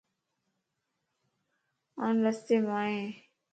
آن 2.05 2.15
رستي 2.25 2.57
مائين 2.67 3.09